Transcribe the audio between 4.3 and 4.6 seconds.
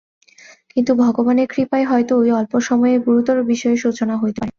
পারে।